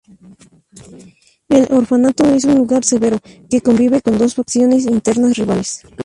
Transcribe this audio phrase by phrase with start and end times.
[1.47, 3.19] El orfanato es un lugar severo,
[3.51, 5.83] que convive con dos facciones internas rivales.